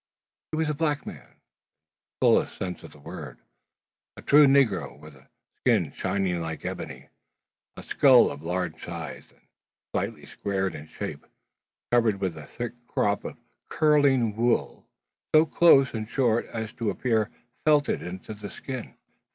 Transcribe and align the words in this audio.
He 0.51 0.57
was 0.57 0.67
a 0.67 0.73
black 0.73 1.05
man, 1.05 1.27
in 1.27 1.33
the 1.35 2.19
fullest 2.25 2.57
sense 2.57 2.81
of 2.81 2.91
the 2.91 2.97
word; 2.97 3.37
a 4.17 4.23
true 4.23 4.47
negro, 4.47 4.97
with 4.97 5.15
a 5.15 5.29
skin 5.59 5.91
shining 5.91 6.41
like 6.41 6.65
ebony; 6.65 7.09
a 7.77 7.83
skull 7.83 8.31
of 8.31 8.41
large 8.41 8.83
size, 8.83 9.25
and 9.29 9.41
slightly 9.93 10.25
square 10.25 10.69
in 10.69 10.87
shape, 10.87 11.27
covered 11.91 12.19
with 12.19 12.35
a 12.35 12.47
thick 12.47 12.87
crop 12.87 13.23
of 13.23 13.37
curling 13.69 14.35
wool, 14.35 14.87
so 15.35 15.45
close 15.45 15.93
and 15.93 16.09
short 16.09 16.47
as 16.47 16.73
to 16.73 16.89
appear 16.89 17.29
felted 17.63 18.01
into 18.01 18.33
the 18.33 18.49
skin. 18.49 18.95